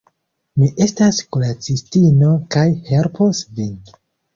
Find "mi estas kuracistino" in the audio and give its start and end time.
0.61-2.35